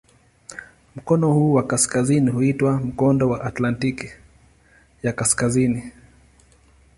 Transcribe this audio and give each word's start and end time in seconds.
Mkono 0.95 1.33
huu 1.33 1.53
wa 1.53 1.63
kaskazini 1.63 2.31
huitwa 2.31 2.77
"Mkondo 2.77 3.29
wa 3.29 3.43
Atlantiki 3.45 4.09
ya 5.03 5.13
Kaskazini". 5.13 5.91